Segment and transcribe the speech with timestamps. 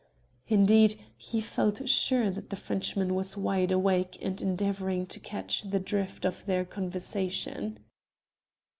[0.47, 5.79] Indeed, he felt sure that the Frenchman was wide awake and endeavouring to catch the
[5.79, 7.77] drift of their conversation.